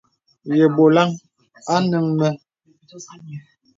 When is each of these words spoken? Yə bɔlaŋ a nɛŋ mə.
Yə 0.59 0.65
bɔlaŋ 0.75 1.09
a 1.73 1.75
nɛŋ 1.89 2.05
mə. 2.19 2.27